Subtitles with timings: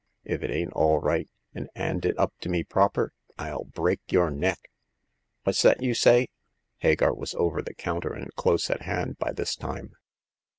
[0.23, 4.71] If it ain't all right an' 'anded up to me proper, FU break your neck!"
[5.43, 6.29] What's that you say?
[6.79, 9.93] Hagar was over the counter, and close at hand by this time.